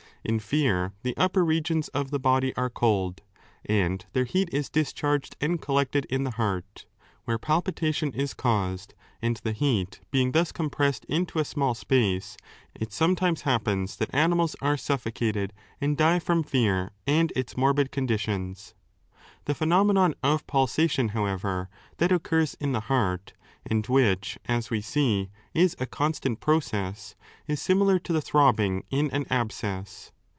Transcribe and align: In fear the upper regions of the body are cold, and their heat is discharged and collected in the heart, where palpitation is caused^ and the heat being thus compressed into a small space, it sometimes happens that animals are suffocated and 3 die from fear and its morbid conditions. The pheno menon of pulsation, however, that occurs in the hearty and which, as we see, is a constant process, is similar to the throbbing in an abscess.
In 0.23 0.37
fear 0.39 0.93
the 1.01 1.17
upper 1.17 1.43
regions 1.43 1.87
of 1.89 2.11
the 2.11 2.19
body 2.19 2.55
are 2.55 2.69
cold, 2.69 3.23
and 3.65 4.05
their 4.13 4.25
heat 4.25 4.49
is 4.51 4.69
discharged 4.69 5.35
and 5.41 5.59
collected 5.59 6.05
in 6.11 6.25
the 6.25 6.29
heart, 6.37 6.85
where 7.25 7.39
palpitation 7.39 8.13
is 8.13 8.35
caused^ 8.35 8.91
and 9.19 9.37
the 9.37 9.51
heat 9.51 9.99
being 10.11 10.31
thus 10.33 10.51
compressed 10.51 11.05
into 11.05 11.39
a 11.39 11.43
small 11.43 11.73
space, 11.73 12.37
it 12.75 12.93
sometimes 12.93 13.41
happens 13.49 13.95
that 13.95 14.13
animals 14.13 14.55
are 14.61 14.77
suffocated 14.77 15.53
and 15.81 15.97
3 15.97 16.05
die 16.05 16.19
from 16.19 16.43
fear 16.43 16.91
and 17.07 17.33
its 17.35 17.57
morbid 17.57 17.91
conditions. 17.91 18.75
The 19.45 19.55
pheno 19.55 19.83
menon 19.83 20.13
of 20.21 20.45
pulsation, 20.45 21.09
however, 21.09 21.67
that 21.97 22.11
occurs 22.11 22.53
in 22.59 22.73
the 22.73 22.81
hearty 22.81 23.33
and 23.65 23.85
which, 23.85 24.39
as 24.45 24.71
we 24.71 24.81
see, 24.81 25.29
is 25.53 25.75
a 25.79 25.85
constant 25.85 26.39
process, 26.39 27.15
is 27.47 27.61
similar 27.61 27.99
to 27.99 28.11
the 28.11 28.21
throbbing 28.21 28.83
in 28.89 29.09
an 29.11 29.25
abscess. 29.29 30.11